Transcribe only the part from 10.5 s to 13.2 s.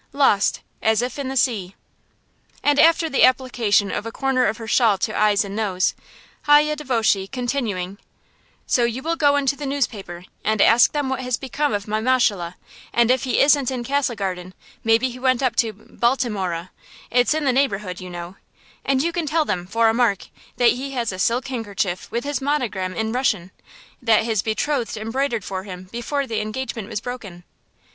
ask them what has become of my Möshele, and